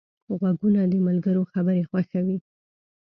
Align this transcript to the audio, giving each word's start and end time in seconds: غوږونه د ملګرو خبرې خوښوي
غوږونه 0.39 0.81
د 0.91 0.93
ملګرو 1.07 1.49
خبرې 1.51 1.87
خوښوي 1.89 2.37